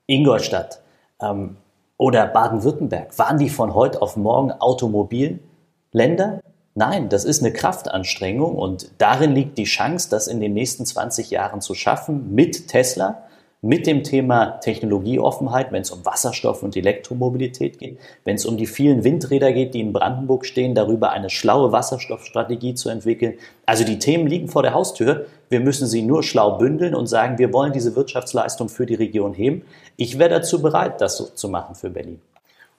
Ingolstadt 0.07 0.81
ähm, 1.21 1.59
oder 1.99 2.29
Baden-Württemberg, 2.29 3.19
waren 3.19 3.37
die 3.37 3.51
von 3.51 3.75
heute 3.75 4.01
auf 4.01 4.17
morgen 4.17 4.53
Automobilländer? 4.53 6.41
Nein, 6.79 7.09
das 7.09 7.25
ist 7.25 7.43
eine 7.43 7.53
Kraftanstrengung 7.53 8.55
und 8.55 8.93
darin 8.99 9.35
liegt 9.35 9.59
die 9.59 9.65
Chance, 9.65 10.09
das 10.11 10.29
in 10.29 10.39
den 10.39 10.55
nächsten 10.55 10.87
20 10.87 11.29
Jahren 11.29 11.61
zu 11.61 11.75
schaffen 11.75 12.37
mit 12.37 12.69
Tesla, 12.69 13.25
mit 13.63 13.89
dem 13.89 14.05
Thema 14.05 14.61
Technologieoffenheit, 14.61 15.73
wenn 15.73 15.83
es 15.83 15.91
um 15.91 16.07
Wasserstoff 16.07 16.63
und 16.63 16.77
Elektromobilität 16.77 17.81
geht, 17.81 17.99
wenn 18.23 18.37
es 18.37 18.47
um 18.47 18.57
die 18.57 18.69
vielen 18.69 19.03
Windräder 19.03 19.51
geht, 19.51 19.75
die 19.75 19.81
in 19.81 19.93
Brandenburg 19.93 20.47
stehen, 20.47 20.77
darüber 20.77 21.11
eine 21.11 21.31
schlaue 21.31 21.73
Wasserstoffstrategie 21.73 22.75
zu 22.75 22.91
entwickeln. 22.91 23.35
Also 23.67 23.83
die 23.83 23.99
Themen 23.99 24.29
liegen 24.29 24.47
vor 24.47 24.63
der 24.63 24.73
Haustür. 24.73 25.27
Wir 25.49 25.59
müssen 25.59 25.89
sie 25.89 26.03
nur 26.03 26.23
schlau 26.23 26.59
bündeln 26.59 26.95
und 26.95 27.09
sagen, 27.09 27.39
wir 27.39 27.53
wollen 27.53 27.73
diese 27.73 27.97
Wirtschaftsleistung 27.97 28.69
für 28.69 28.87
die 28.87 28.95
Region 28.95 29.35
heben. 29.35 29.63
Ich 29.97 30.21
wäre 30.21 30.31
dazu 30.31 30.63
bereit, 30.63 31.01
das 31.01 31.17
so 31.17 31.25
zu 31.25 31.49
machen 31.49 31.75
für 31.75 31.91
Berlin. 31.91 32.21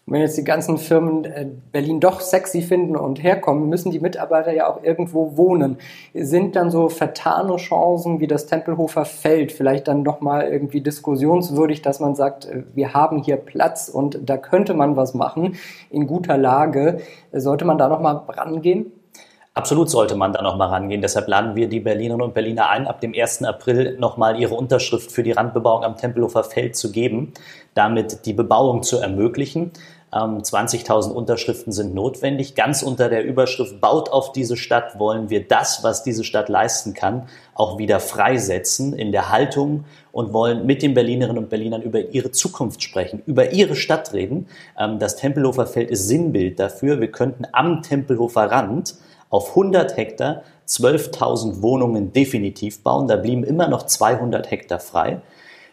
Und 0.10 0.14
wenn 0.14 0.22
jetzt 0.22 0.40
die 0.40 0.44
ganzen 0.44 0.80
Firmen 0.80 1.24
äh, 1.24 1.46
Berlin 1.72 2.00
doch 2.00 2.20
sexy 2.20 2.64
finden 2.64 2.96
und 2.96 3.22
herkommen, 3.22 3.70
müssen 3.70 3.92
die 3.92 4.00
Mitarbeiter 4.00 4.52
ja 4.52 4.68
auch 4.68 4.82
irgendwo 4.82 5.38
wohnen. 5.38 5.78
Sind 6.16 6.56
dann 6.56 6.72
so 6.72 6.90
vertane 6.90 7.56
Chancen 7.58 8.20
wie 8.20 8.26
das 8.26 8.48
Tempelhofer 8.48 9.06
Feld 9.06 9.52
vielleicht 9.52 9.88
dann 9.88 10.04
doch 10.04 10.20
mal 10.20 10.48
irgendwie 10.48 10.82
diskussionswürdig, 10.82 11.84
dass 11.84 12.00
man 12.00 12.16
sagt, 12.16 12.46
äh, 12.46 12.64
wir 12.74 12.96
haben 12.96 13.22
hier 13.22 13.38
Platz 13.38 13.88
und 13.88 14.18
da 14.28 14.38
könnte 14.38 14.74
man 14.74 14.96
was 14.96 15.14
machen 15.14 15.58
in 15.92 16.08
guter 16.08 16.40
Lage. 16.40 17.02
Sollte 17.32 17.66
man 17.66 17.78
da 17.78 17.88
noch 17.88 18.02
mal 18.02 18.14
rangehen? 18.30 18.92
Absolut 19.60 19.90
sollte 19.90 20.16
man 20.16 20.32
da 20.32 20.42
nochmal 20.42 20.70
rangehen. 20.70 21.02
Deshalb 21.02 21.28
laden 21.28 21.56
wir 21.56 21.68
die 21.68 21.82
Berlinerinnen 21.82 22.26
und 22.26 22.34
Berliner 22.34 22.70
ein, 22.70 22.88
ab 22.88 23.02
dem 23.02 23.14
1. 23.14 23.44
April 23.44 23.98
nochmal 24.00 24.40
ihre 24.40 24.56
Unterschrift 24.56 25.12
für 25.12 25.22
die 25.22 25.34
Randbebauung 25.34 25.84
am 25.84 25.98
Tempelhofer 25.98 26.44
Feld 26.46 26.78
zu 26.78 26.94
geben, 26.94 27.34
damit 27.74 28.26
die 28.26 28.34
Bebauung 28.34 28.84
zu 28.84 29.00
ermöglichen. 29.00 29.72
20.000 30.12 31.10
ähm, 31.10 31.16
Unterschriften 31.16 31.72
sind 31.72 31.94
notwendig. 31.94 32.56
Ganz 32.56 32.82
unter 32.82 33.10
der 33.10 33.24
Überschrift 33.24 33.80
Baut 33.80 34.10
auf 34.10 34.32
diese 34.32 34.58
Stadt 34.58 34.98
wollen 34.98 35.30
wir 35.30 35.48
das, 35.48 35.84
was 35.84 36.04
diese 36.04 36.24
Stadt 36.24 36.50
leisten 36.50 36.94
kann, 36.94 37.28
auch 37.54 37.78
wieder 37.78 38.00
freisetzen 38.00 38.94
in 38.94 39.12
der 39.12 39.30
Haltung 39.30 39.86
und 40.12 40.34
wollen 40.34 40.66
mit 40.66 40.82
den 40.82 40.96
Berlinerinnen 40.96 41.44
und 41.44 41.50
Berlinern 41.50 41.84
über 41.84 42.10
ihre 42.10 42.32
Zukunft 42.32 42.82
sprechen, 42.82 43.22
über 43.28 43.52
ihre 43.52 43.76
Stadt 43.76 44.14
reden. 44.14 44.48
Ähm, 44.80 44.98
das 44.98 45.16
Tempelhofer 45.16 45.68
Feld 45.68 45.92
ist 45.92 46.08
Sinnbild 46.08 46.60
dafür. 46.60 47.00
Wir 47.00 47.12
könnten 47.12 47.46
am 47.52 47.84
Tempelhofer 47.84 48.50
Rand 48.50 48.96
auf 49.30 49.50
100 49.50 49.96
Hektar 49.96 50.42
12.000 50.68 51.62
Wohnungen 51.62 52.14
definitiv 52.14 52.82
bauen. 52.82 53.08
Da 53.08 53.16
blieben 53.16 53.44
immer 53.44 53.68
noch 53.68 53.84
200 53.84 54.50
Hektar 54.50 54.80
frei. 54.80 55.22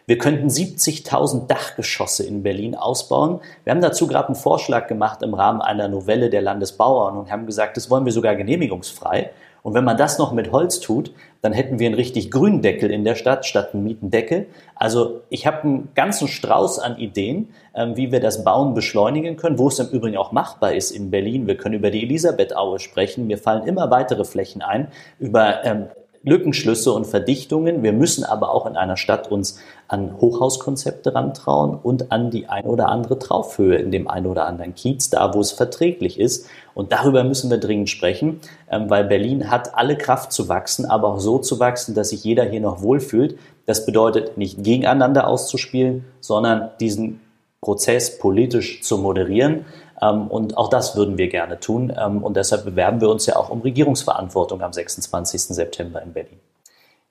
Wir 0.09 0.17
könnten 0.17 0.47
70.000 0.47 1.47
Dachgeschosse 1.47 2.23
in 2.23 2.41
Berlin 2.41 2.75
ausbauen. 2.75 3.41
Wir 3.65 3.71
haben 3.71 3.81
dazu 3.81 4.07
gerade 4.07 4.27
einen 4.27 4.35
Vorschlag 4.35 4.87
gemacht 4.87 5.21
im 5.21 5.33
Rahmen 5.33 5.61
einer 5.61 5.89
Novelle 5.89 6.29
der 6.29 6.41
Landesbauern 6.41 7.17
und 7.17 7.29
haben 7.29 7.45
gesagt, 7.45 7.75
das 7.75 7.89
wollen 7.89 8.05
wir 8.05 8.13
sogar 8.13 8.37
genehmigungsfrei. 8.37 9.31
Und 9.63 9.73
wenn 9.73 9.83
man 9.83 9.97
das 9.97 10.17
noch 10.17 10.31
mit 10.31 10.53
Holz 10.53 10.79
tut, 10.79 11.11
dann 11.41 11.51
hätten 11.51 11.77
wir 11.77 11.87
einen 11.87 11.95
richtig 11.95 12.31
grünen 12.31 12.61
Deckel 12.61 12.89
in 12.89 13.03
der 13.03 13.15
Stadt 13.15 13.45
statt 13.45 13.73
einen 13.73 13.83
Mietendeckel. 13.83 14.45
Also 14.75 15.19
ich 15.29 15.45
habe 15.45 15.63
einen 15.63 15.89
ganzen 15.93 16.29
Strauß 16.29 16.79
an 16.79 16.97
Ideen, 16.97 17.49
ähm, 17.75 17.97
wie 17.97 18.09
wir 18.09 18.21
das 18.21 18.45
Bauen 18.45 18.75
beschleunigen 18.75 19.35
können, 19.35 19.59
wo 19.59 19.67
es 19.67 19.77
im 19.79 19.89
Übrigen 19.89 20.15
auch 20.15 20.31
machbar 20.31 20.71
ist 20.73 20.91
in 20.91 21.11
Berlin. 21.11 21.47
Wir 21.47 21.57
können 21.57 21.75
über 21.75 21.91
die 21.91 22.03
Elisabethaue 22.03 22.79
sprechen. 22.79 23.27
Mir 23.27 23.39
fallen 23.39 23.67
immer 23.67 23.91
weitere 23.91 24.23
Flächen 24.23 24.61
ein, 24.61 24.87
über 25.19 25.65
ähm, 25.65 25.87
Lückenschlüsse 26.27 26.91
und 26.91 27.07
Verdichtungen. 27.07 27.83
Wir 27.83 27.93
müssen 27.93 28.23
aber 28.23 28.51
auch 28.51 28.65
in 28.65 28.75
einer 28.75 28.97
Stadt 28.97 29.31
uns 29.31 29.59
an 29.87 30.19
Hochhauskonzepte 30.19 31.15
rantrauen 31.15 31.79
und 31.81 32.11
an 32.11 32.29
die 32.29 32.47
ein 32.47 32.65
oder 32.65 32.89
andere 32.89 33.17
Traufhöhe 33.17 33.77
in 33.77 33.91
dem 33.91 34.07
einen 34.07 34.25
oder 34.25 34.45
anderen 34.45 34.75
Kiez, 34.75 35.09
da 35.09 35.33
wo 35.33 35.39
es 35.39 35.53
verträglich 35.53 36.19
ist. 36.19 36.47
Und 36.73 36.91
darüber 36.91 37.23
müssen 37.23 37.49
wir 37.49 37.57
dringend 37.57 37.89
sprechen, 37.89 38.41
ähm, 38.69 38.89
weil 38.89 39.05
Berlin 39.05 39.49
hat 39.49 39.75
alle 39.75 39.97
Kraft 39.97 40.31
zu 40.33 40.49
wachsen, 40.49 40.85
aber 40.85 41.07
auch 41.07 41.19
so 41.19 41.39
zu 41.39 41.59
wachsen, 41.59 41.95
dass 41.95 42.09
sich 42.09 42.23
jeder 42.23 42.43
hier 42.43 42.61
noch 42.61 42.81
wohlfühlt. 42.81 43.37
Das 43.65 43.85
bedeutet 43.85 44.37
nicht 44.37 44.63
gegeneinander 44.63 45.27
auszuspielen, 45.27 46.05
sondern 46.19 46.69
diesen 46.79 47.21
Prozess 47.61 48.19
politisch 48.19 48.81
zu 48.83 48.97
moderieren. 48.97 49.65
Ähm, 50.01 50.27
und 50.27 50.57
auch 50.57 50.69
das 50.69 50.95
würden 50.95 51.17
wir 51.17 51.29
gerne 51.29 51.59
tun. 51.59 51.93
Ähm, 51.97 52.23
und 52.23 52.37
deshalb 52.37 52.65
bewerben 52.65 53.01
wir 53.01 53.09
uns 53.09 53.25
ja 53.25 53.35
auch 53.35 53.49
um 53.49 53.61
Regierungsverantwortung 53.61 54.61
am 54.61 54.73
26. 54.73 55.41
September 55.41 56.01
in 56.01 56.13
Berlin. 56.13 56.39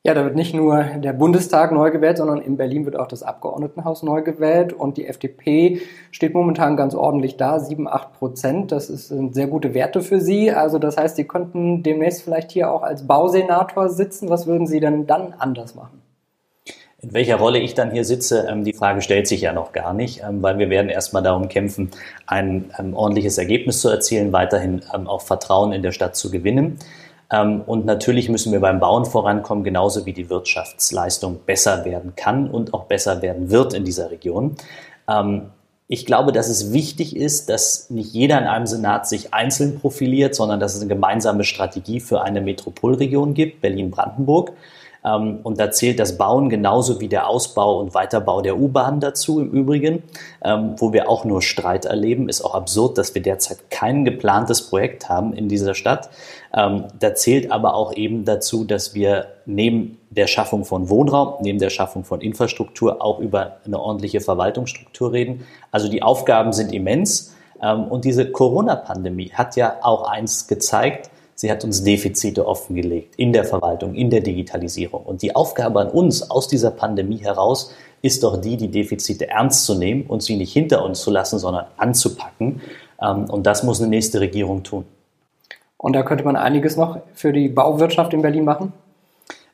Ja, 0.07 0.15
da 0.15 0.23
wird 0.23 0.37
nicht 0.37 0.55
nur 0.55 0.85
der 0.85 1.13
Bundestag 1.13 1.73
neu 1.73 1.91
gewählt, 1.91 2.19
sondern 2.19 2.41
in 2.41 2.57
Berlin 2.57 2.85
wird 2.85 2.97
auch 2.97 3.09
das 3.09 3.25
Abgeordnetenhaus 3.25 4.05
neu 4.05 4.23
gewählt 4.23 4.73
und 4.73 4.99
die 4.99 5.07
FDP 5.09 5.81
steht 6.13 6.33
momentan 6.33 6.77
ganz 6.77 6.95
ordentlich 6.95 7.37
da, 7.37 7.59
7, 7.59 7.89
8 7.89 8.13
Prozent. 8.13 8.71
Das 8.71 8.87
sind 8.87 9.35
sehr 9.35 9.49
gute 9.49 9.75
Werte 9.75 10.03
für 10.03 10.21
Sie. 10.21 10.53
Also 10.53 10.79
das 10.79 10.97
heißt, 10.97 11.17
Sie 11.17 11.25
könnten 11.25 11.83
demnächst 11.83 12.23
vielleicht 12.23 12.53
hier 12.53 12.71
auch 12.71 12.85
als 12.85 13.09
Bausenator 13.09 13.89
sitzen. 13.89 14.31
Was 14.31 14.47
würden 14.47 14.69
Sie 14.69 14.79
denn 14.79 15.09
dann 15.09 15.35
anders 15.37 15.75
machen? 15.75 16.06
In 17.07 17.15
welcher 17.15 17.37
Rolle 17.37 17.61
ich 17.61 17.75
dann 17.75 17.93
hier 17.93 18.05
sitze, 18.05 18.49
ähm, 18.51 18.65
die 18.65 18.73
Frage 18.73 19.01
stellt 19.01 19.29
sich 19.29 19.43
ja 19.43 19.53
noch 19.53 19.71
gar 19.71 19.95
nicht, 19.95 20.23
ähm, 20.29 20.43
weil 20.43 20.59
wir 20.59 20.71
werden 20.71 20.89
erstmal 20.89 21.23
darum 21.23 21.49
kämpfen, 21.49 21.93
ein 22.27 22.73
ähm, 22.81 22.95
ordentliches 22.97 23.39
Ergebnis 23.39 23.81
zu 23.81 23.89
erzielen, 23.89 24.33
weiterhin 24.33 24.83
auch 24.91 25.23
Vertrauen 25.23 25.73
in 25.73 25.83
der 25.83 25.93
Stadt 25.93 26.17
zu 26.17 26.31
gewinnen. 26.31 26.79
Und 27.67 27.85
natürlich 27.87 28.29
müssen 28.29 28.53
wir 28.53 28.61
beim 28.61 28.79
Bauen 28.79 29.05
vorankommen, 29.05 29.65
genauso 29.65 30.07
wie 30.07 30.13
die 30.13 30.31
Wirtschaftsleistung 30.31 31.41
besser 31.45 31.85
werden 31.85 32.13
kann 32.15 32.49
und 32.49 32.73
auch 32.73 32.85
besser 32.85 33.21
werden 33.21 33.51
wird 33.51 33.75
in 33.75 33.85
dieser 33.85 34.13
Region. 34.13 34.55
Ich 35.89 36.07
glaube, 36.07 36.31
dass 36.31 36.47
es 36.47 36.73
wichtig 36.73 37.17
ist, 37.17 37.49
dass 37.51 37.91
nicht 37.91 38.13
jeder 38.15 38.39
in 38.39 38.45
einem 38.45 38.67
Senat 38.69 39.09
sich 39.09 39.35
einzeln 39.35 39.81
profiliert, 39.81 40.37
sondern 40.37 40.61
dass 40.61 40.77
es 40.77 40.83
eine 40.83 40.89
gemeinsame 40.89 41.43
Strategie 41.43 41.99
für 41.99 42.23
eine 42.23 42.41
Metropolregion 42.41 43.35
gibt, 43.35 43.61
Berlin-Brandenburg. 43.61 44.53
Ähm, 45.07 45.39
und 45.45 45.61
da 45.61 45.71
zählt 45.71 46.01
das 46.01 46.19
Bauen 46.19 46.51
genauso 46.51 47.01
wie 47.01 47.09
der 47.09 47.29
Ausbau 47.29 47.79
und 47.79 47.95
Weiterbau 47.95 48.43
der 48.43 48.59
U-Bahn 48.59 48.99
dazu 49.01 49.41
im 49.41 49.51
Übrigen, 49.53 50.03
ähm, 50.45 50.75
wo 50.79 50.93
wir 50.93 51.09
auch 51.09 51.25
nur 51.25 51.43
Streit 51.43 51.85
erleben. 51.85 52.29
Ist 52.29 52.43
auch 52.43 52.55
absurd, 52.55 52.99
dass 52.99 53.15
wir 53.15 53.23
derzeit 53.23 53.71
kein 53.71 54.05
geplantes 54.05 54.69
Projekt 54.69 55.09
haben 55.09 55.33
in 55.33 55.49
dieser 55.49 55.75
Stadt. 55.75 56.11
Ähm, 56.53 56.85
da 56.99 57.15
zählt 57.15 57.53
aber 57.53 57.75
auch 57.75 57.95
eben 57.95 58.25
dazu, 58.25 58.65
dass 58.65 58.95
wir 58.95 59.27
neben 59.47 59.99
der 60.11 60.27
Schaffung 60.27 60.65
von 60.65 60.89
Wohnraum, 60.89 61.35
neben 61.43 61.59
der 61.59 61.71
Schaffung 61.71 62.05
von 62.05 62.21
Infrastruktur 62.21 63.05
auch 63.05 63.21
über 63.21 63.59
eine 63.65 63.79
ordentliche 63.79 64.21
Verwaltungsstruktur 64.21 65.13
reden. 65.13 65.47
Also 65.71 65.89
die 65.89 66.03
Aufgaben 66.03 66.53
sind 66.53 66.73
immens. 66.73 67.35
Und 67.61 68.05
diese 68.05 68.31
Corona-Pandemie 68.31 69.31
hat 69.33 69.57
ja 69.57 69.77
auch 69.83 70.09
eins 70.09 70.47
gezeigt, 70.47 71.11
Sie 71.37 71.51
hat 71.51 71.65
uns 71.65 71.85
Defizite 71.85 72.47
offengelegt 72.47 73.15
in 73.17 73.33
der 73.33 73.45
Verwaltung, 73.45 73.95
in 73.95 74.09
der 74.09 74.23
Digitalisierung. 74.23 75.05
Und 75.05 75.21
die 75.21 75.37
Aufgabe 75.37 75.81
an 75.81 75.91
uns 75.91 76.31
aus 76.31 76.49
dieser 76.49 76.71
Pandemie 76.71 77.19
heraus 77.19 77.75
ist 78.01 78.23
doch 78.23 78.41
die, 78.41 78.57
die 78.57 78.71
Defizite 78.71 79.29
ernst 79.29 79.67
zu 79.67 79.75
nehmen 79.75 80.07
und 80.07 80.23
sie 80.23 80.37
nicht 80.37 80.53
hinter 80.53 80.83
uns 80.83 81.03
zu 81.03 81.11
lassen, 81.11 81.39
sondern 81.39 81.67
anzupacken. 81.77 82.63
Ähm, 83.03 83.25
und 83.29 83.47
das 83.47 83.63
muss 83.63 83.81
eine 83.81 83.91
nächste 83.91 84.19
Regierung 84.19 84.63
tun. 84.63 84.87
Und 85.77 85.93
da 85.93 86.03
könnte 86.03 86.25
man 86.25 86.37
einiges 86.37 86.77
noch 86.77 87.01
für 87.13 87.35
die 87.35 87.49
Bauwirtschaft 87.49 88.15
in 88.15 88.23
Berlin 88.23 88.45
machen? 88.45 88.73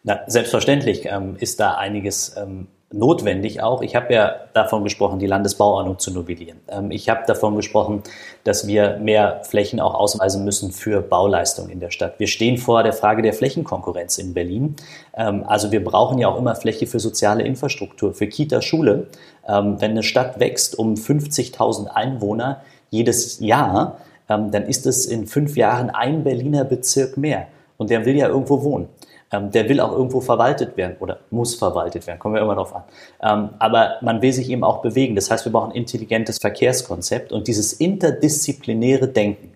Na, 0.04 0.20
selbstverständlich 0.28 1.06
ähm, 1.06 1.36
ist 1.38 1.58
da 1.58 1.74
einiges 1.74 2.36
ähm, 2.36 2.68
notwendig 2.92 3.62
auch. 3.62 3.82
Ich 3.82 3.96
habe 3.96 4.12
ja 4.12 4.34
davon 4.52 4.84
gesprochen, 4.84 5.18
die 5.18 5.26
Landesbauordnung 5.26 5.98
zu 5.98 6.12
novellieren. 6.12 6.60
Ähm, 6.68 6.90
ich 6.90 7.08
habe 7.08 7.22
davon 7.26 7.56
gesprochen, 7.56 8.02
dass 8.44 8.66
wir 8.66 8.98
mehr 8.98 9.42
Flächen 9.44 9.80
auch 9.80 9.94
ausweisen 9.94 10.44
müssen 10.44 10.72
für 10.72 11.00
Bauleistungen 11.00 11.70
in 11.70 11.80
der 11.80 11.90
Stadt. 11.90 12.18
Wir 12.18 12.26
stehen 12.26 12.58
vor 12.58 12.82
der 12.82 12.92
Frage 12.92 13.22
der 13.22 13.32
Flächenkonkurrenz 13.32 14.18
in 14.18 14.34
Berlin. 14.34 14.76
Ähm, 15.14 15.44
also 15.46 15.72
wir 15.72 15.82
brauchen 15.82 16.18
ja 16.18 16.28
auch 16.28 16.38
immer 16.38 16.54
Fläche 16.54 16.86
für 16.86 17.00
soziale 17.00 17.42
Infrastruktur, 17.42 18.14
für 18.14 18.26
Kita, 18.26 18.62
Schule. 18.62 19.06
Ähm, 19.48 19.80
wenn 19.80 19.92
eine 19.92 20.02
Stadt 20.02 20.38
wächst 20.38 20.78
um 20.78 20.94
50.000 20.94 21.86
Einwohner 21.88 22.62
jedes 22.90 23.40
Jahr, 23.40 23.98
dann 24.28 24.52
ist 24.52 24.86
es 24.86 25.04
in 25.04 25.26
fünf 25.26 25.56
Jahren 25.56 25.90
ein 25.90 26.24
Berliner 26.24 26.64
Bezirk 26.64 27.16
mehr. 27.16 27.48
Und 27.76 27.90
der 27.90 28.06
will 28.06 28.16
ja 28.16 28.28
irgendwo 28.28 28.62
wohnen. 28.62 28.88
Ähm, 29.32 29.50
der 29.50 29.68
will 29.68 29.80
auch 29.80 29.92
irgendwo 29.92 30.20
verwaltet 30.20 30.76
werden 30.76 30.96
oder 31.00 31.20
muss 31.30 31.54
verwaltet 31.54 32.06
werden, 32.06 32.18
kommen 32.18 32.34
wir 32.34 32.42
immer 32.42 32.54
darauf 32.54 32.74
an. 32.76 32.82
Ähm, 33.22 33.48
aber 33.58 33.96
man 34.02 34.20
will 34.20 34.32
sich 34.32 34.50
eben 34.50 34.62
auch 34.62 34.82
bewegen. 34.82 35.14
Das 35.14 35.30
heißt, 35.30 35.46
wir 35.46 35.52
brauchen 35.52 35.70
ein 35.72 35.76
intelligentes 35.76 36.38
Verkehrskonzept 36.38 37.32
und 37.32 37.48
dieses 37.48 37.72
interdisziplinäre 37.72 39.08
Denken. 39.08 39.54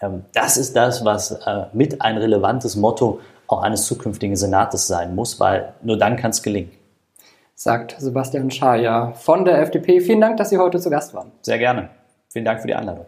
Ähm, 0.00 0.24
das 0.32 0.56
ist 0.56 0.74
das, 0.74 1.04
was 1.04 1.32
äh, 1.32 1.66
mit 1.72 2.00
ein 2.00 2.16
relevantes 2.16 2.76
Motto 2.76 3.20
auch 3.46 3.62
eines 3.62 3.84
zukünftigen 3.86 4.36
Senates 4.36 4.86
sein 4.86 5.14
muss, 5.14 5.38
weil 5.38 5.74
nur 5.82 5.98
dann 5.98 6.16
kann 6.16 6.30
es 6.30 6.42
gelingen. 6.42 6.70
sagt 7.54 7.96
Sebastian 7.98 8.50
Schaja 8.50 9.12
von 9.12 9.44
der 9.44 9.60
FDP. 9.60 10.00
Vielen 10.00 10.20
Dank, 10.20 10.38
dass 10.38 10.48
Sie 10.48 10.56
heute 10.56 10.80
zu 10.80 10.88
Gast 10.88 11.12
waren. 11.12 11.32
Sehr 11.42 11.58
gerne. 11.58 11.90
Vielen 12.32 12.44
Dank 12.44 12.60
für 12.60 12.68
die 12.68 12.74
Einladung. 12.74 13.06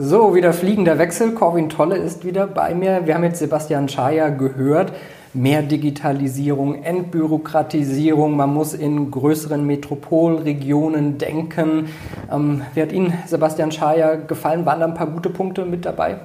So, 0.00 0.32
wieder 0.36 0.52
fliegender 0.52 0.96
Wechsel. 1.00 1.32
Corwin 1.32 1.68
Tolle 1.68 1.96
ist 1.96 2.24
wieder 2.24 2.46
bei 2.46 2.72
mir. 2.72 3.04
Wir 3.04 3.16
haben 3.16 3.24
jetzt 3.24 3.40
Sebastian 3.40 3.88
Schaja 3.88 4.28
gehört. 4.28 4.92
Mehr 5.34 5.62
Digitalisierung, 5.62 6.84
Entbürokratisierung, 6.84 8.36
man 8.36 8.54
muss 8.54 8.74
in 8.74 9.10
größeren 9.10 9.66
Metropolregionen 9.66 11.18
denken. 11.18 11.86
Ähm, 12.32 12.62
wie 12.74 12.82
hat 12.82 12.92
Ihnen 12.92 13.12
Sebastian 13.26 13.72
Schaja 13.72 14.14
gefallen? 14.14 14.64
Waren 14.64 14.78
da 14.78 14.86
ein 14.86 14.94
paar 14.94 15.08
gute 15.08 15.30
Punkte 15.30 15.64
mit 15.64 15.84
dabei? 15.84 16.18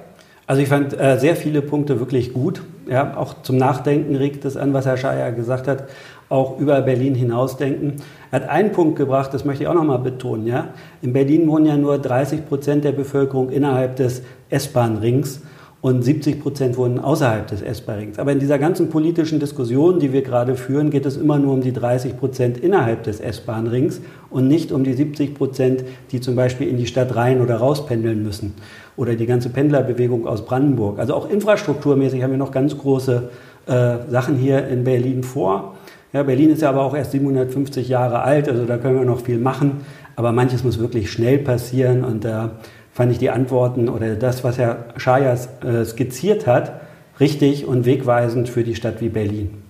Also 0.45 0.61
ich 0.61 0.67
fand 0.67 0.99
äh, 0.99 1.17
sehr 1.17 1.35
viele 1.35 1.63
Punkte 1.63 1.99
wirklich 1.99 2.31
gut. 2.31 2.61
Ja, 2.87 3.17
auch 3.17 3.41
zum 3.43 3.57
Nachdenken 3.57 4.15
regt 4.15 4.45
es 4.45 4.55
an, 4.55 4.73
was 4.73 4.85
Herr 4.85 4.97
Scheier 4.97 5.31
gesagt 5.31 5.67
hat, 5.67 5.85
auch 6.29 6.59
über 6.59 6.81
Berlin 6.81 7.15
hinausdenken. 7.15 7.93
Er 8.31 8.41
hat 8.41 8.49
einen 8.49 8.71
Punkt 8.71 8.97
gebracht, 8.97 9.33
das 9.33 9.45
möchte 9.45 9.63
ich 9.63 9.69
auch 9.69 9.73
nochmal 9.73 9.99
betonen. 9.99 10.47
Ja? 10.47 10.69
In 11.01 11.13
Berlin 11.13 11.47
wohnen 11.47 11.65
ja 11.65 11.77
nur 11.77 11.97
30 11.97 12.47
Prozent 12.47 12.83
der 12.83 12.91
Bevölkerung 12.91 13.49
innerhalb 13.49 13.95
des 13.97 14.23
S-Bahn-Rings 14.49 15.41
und 15.83 16.01
70 16.01 16.41
Prozent 16.41 16.77
wohnen 16.77 16.97
außerhalb 16.97 17.45
des 17.45 17.61
S-Bahn-Rings. 17.61 18.17
Aber 18.17 18.31
in 18.31 18.39
dieser 18.39 18.57
ganzen 18.57 18.89
politischen 18.89 19.41
Diskussion, 19.41 19.99
die 19.99 20.13
wir 20.13 20.21
gerade 20.21 20.55
führen, 20.55 20.89
geht 20.91 21.05
es 21.05 21.17
immer 21.17 21.37
nur 21.37 21.53
um 21.53 21.61
die 21.61 21.73
30 21.73 22.17
Prozent 22.17 22.57
innerhalb 22.57 23.03
des 23.03 23.19
S-Bahn-Rings 23.19 23.99
und 24.29 24.47
nicht 24.47 24.71
um 24.71 24.85
die 24.85 24.93
70 24.93 25.35
Prozent, 25.35 25.83
die 26.13 26.21
zum 26.21 26.37
Beispiel 26.37 26.69
in 26.69 26.77
die 26.77 26.87
Stadt 26.87 27.13
rein 27.17 27.41
oder 27.41 27.57
raus 27.57 27.85
pendeln 27.85 28.23
müssen. 28.23 28.53
Oder 28.95 29.15
die 29.15 29.25
ganze 29.25 29.49
Pendlerbewegung 29.49 30.25
aus 30.25 30.45
Brandenburg. 30.45 30.99
Also 30.99 31.15
auch 31.15 31.29
infrastrukturmäßig 31.29 32.23
haben 32.23 32.31
wir 32.31 32.37
noch 32.37 32.51
ganz 32.51 32.77
große 32.77 33.29
äh, 33.65 33.95
Sachen 34.09 34.37
hier 34.37 34.65
in 34.65 34.85
Berlin 34.85 35.21
vor. 35.21 35.75
Ja, 36.13 36.21
Berlin 36.21 36.51
ist 36.51 36.61
ja 36.61 36.69
aber 36.69 36.83
auch 36.83 36.95
erst 36.95 37.11
750 37.11 37.89
Jahre 37.89 38.21
alt, 38.21 38.47
also 38.47 38.65
da 38.65 38.77
können 38.77 38.99
wir 38.99 39.05
noch 39.05 39.21
viel 39.21 39.39
machen. 39.39 39.81
Aber 40.15 40.31
manches 40.31 40.63
muss 40.63 40.77
wirklich 40.77 41.11
schnell 41.11 41.39
passieren 41.39 42.03
und 42.03 42.23
da 42.23 42.51
fand 42.91 43.11
ich 43.11 43.17
die 43.17 43.31
Antworten 43.31 43.89
oder 43.89 44.13
das, 44.13 44.43
was 44.43 44.59
Herr 44.59 44.85
Schayas 44.95 45.49
äh, 45.63 45.83
skizziert 45.83 46.45
hat, 46.45 46.81
richtig 47.19 47.65
und 47.65 47.85
wegweisend 47.85 48.47
für 48.47 48.63
die 48.63 48.75
Stadt 48.75 49.01
wie 49.01 49.09
Berlin. 49.09 49.63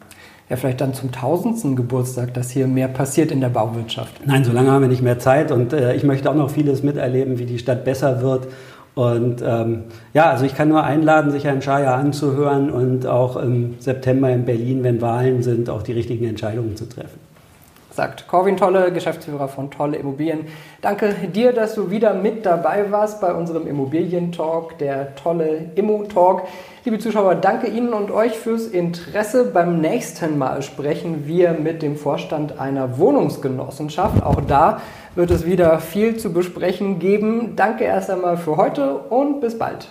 Ja, 0.50 0.58
vielleicht 0.58 0.82
dann 0.82 0.94
zum 0.94 1.14
tausendsten 1.14 1.78
Geburtstag, 1.78 2.34
dass 2.34 2.50
hier 2.50 2.68
mehr 2.68 2.90
passiert 2.90 3.32
in 3.32 3.40
der 3.40 3.48
Bauwirtschaft. 3.48 4.28
Nein, 4.28 4.44
so 4.44 4.52
lange 4.52 4.70
haben 4.70 4.82
wir 4.82 4.90
nicht 4.90 5.02
mehr 5.02 5.20
Zeit 5.20 5.50
und 5.50 5.72
äh, 5.72 5.96
ich 5.96 6.04
möchte 6.04 6.30
auch 6.30 6.36
noch 6.36 6.50
vieles 6.52 6.84
miterleben, 6.84 7.40
wie 7.40 7.46
die 7.46 7.58
Stadt 7.58 7.86
besser 7.86 8.22
wird. 8.22 8.50
Und 8.96 9.42
ähm, 9.44 9.84
ja, 10.14 10.30
also 10.30 10.46
ich 10.46 10.56
kann 10.56 10.70
nur 10.70 10.84
einladen, 10.84 11.32
sich 11.32 11.46
Herrn 11.46 11.62
Schaya 11.62 11.96
anzuhören 11.96 12.70
und 12.70 13.08
auch 13.08 13.38
im 13.38 13.76
September 13.80 14.30
in 14.30 14.46
Berlin, 14.46 14.84
wenn 14.84 15.02
Wahlen 15.02 15.42
sind, 15.42 15.70
auch 15.70 15.82
die 15.82 15.94
richtigen 15.94 16.26
Entscheidungen 16.26 16.76
zu 16.76 16.88
treffen 16.88 17.33
sagt 17.96 18.28
Corwin 18.28 18.58
Tolle, 18.58 18.92
Geschäftsführer 18.92 19.48
von 19.48 19.70
Tolle 19.70 19.98
Immobilien. 19.98 20.48
Danke 20.82 21.14
dir, 21.34 21.54
dass 21.54 21.76
du 21.76 21.90
wieder 21.92 22.14
mit 22.14 22.46
dabei 22.46 22.92
warst 22.92 23.22
bei 23.22 23.34
unserem 23.34 23.68
Immobilientalk, 23.68 24.78
der 24.80 25.16
Tolle 25.16 25.72
Immo-Talk. 25.76 26.44
Liebe 26.86 27.00
Zuschauer, 27.00 27.36
danke 27.36 27.68
Ihnen 27.68 27.94
und 27.94 28.12
euch 28.12 28.34
fürs 28.34 28.68
Interesse. 28.68 29.46
Beim 29.46 29.80
nächsten 29.80 30.38
Mal 30.38 30.62
sprechen 30.62 31.28
wir 31.28 31.54
mit 31.54 31.82
dem 31.82 31.96
Vorstand 31.96 32.60
einer 32.60 32.98
Wohnungsgenossenschaft. 32.98 34.24
Auch 34.24 34.42
da 34.48 34.82
wird 35.16 35.32
es 35.32 35.46
wieder 35.46 35.80
viel 35.80 36.18
zu 36.18 36.34
besprechen 36.34 37.00
geben. 37.00 37.56
Danke 37.56 37.86
erst 37.86 38.10
einmal 38.10 38.38
für 38.38 38.58
heute 38.58 38.96
und 38.98 39.40
bis 39.40 39.58
bald. 39.58 39.88